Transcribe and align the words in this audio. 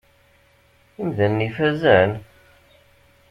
Imdanen 1.01 1.45
ifazen? 1.47 2.11